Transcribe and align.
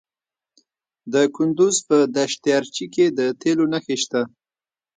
د 1.13 1.15
کندز 1.35 1.75
په 1.87 1.97
دشت 2.15 2.41
ارچي 2.57 2.85
کې 2.93 3.05
د 3.17 3.19
تیلو 3.41 3.65
نښې 3.73 3.97
شته. 4.03 4.21